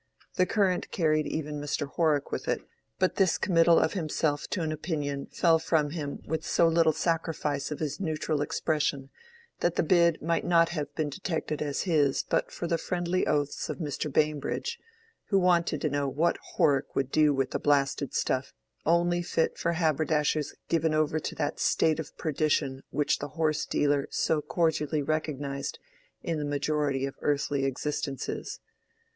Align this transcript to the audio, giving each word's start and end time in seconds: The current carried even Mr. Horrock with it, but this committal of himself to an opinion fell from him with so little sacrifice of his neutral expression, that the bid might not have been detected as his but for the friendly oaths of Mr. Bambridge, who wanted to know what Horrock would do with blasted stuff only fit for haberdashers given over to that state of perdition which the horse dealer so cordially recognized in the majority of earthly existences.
The 0.33 0.47
current 0.47 0.89
carried 0.89 1.27
even 1.27 1.61
Mr. 1.61 1.85
Horrock 1.87 2.31
with 2.31 2.47
it, 2.47 2.63
but 2.97 3.17
this 3.17 3.37
committal 3.37 3.77
of 3.77 3.93
himself 3.93 4.47
to 4.49 4.63
an 4.63 4.71
opinion 4.71 5.27
fell 5.27 5.59
from 5.59 5.91
him 5.91 6.23
with 6.25 6.43
so 6.43 6.67
little 6.67 6.91
sacrifice 6.91 7.69
of 7.69 7.77
his 7.79 7.99
neutral 7.99 8.41
expression, 8.41 9.11
that 9.59 9.75
the 9.75 9.83
bid 9.83 10.19
might 10.19 10.43
not 10.43 10.69
have 10.69 10.91
been 10.95 11.11
detected 11.11 11.61
as 11.61 11.81
his 11.83 12.23
but 12.23 12.51
for 12.51 12.65
the 12.65 12.79
friendly 12.79 13.27
oaths 13.27 13.69
of 13.69 13.77
Mr. 13.77 14.11
Bambridge, 14.11 14.79
who 15.25 15.37
wanted 15.37 15.81
to 15.81 15.89
know 15.91 16.07
what 16.09 16.39
Horrock 16.55 16.95
would 16.95 17.11
do 17.11 17.31
with 17.31 17.51
blasted 17.61 18.15
stuff 18.15 18.53
only 18.87 19.21
fit 19.21 19.55
for 19.59 19.73
haberdashers 19.73 20.55
given 20.67 20.95
over 20.95 21.19
to 21.19 21.35
that 21.35 21.59
state 21.59 21.99
of 21.99 22.17
perdition 22.17 22.81
which 22.89 23.19
the 23.19 23.27
horse 23.37 23.67
dealer 23.67 24.07
so 24.09 24.41
cordially 24.41 25.03
recognized 25.03 25.77
in 26.23 26.39
the 26.39 26.43
majority 26.45 27.05
of 27.05 27.13
earthly 27.21 27.65
existences. 27.65 28.59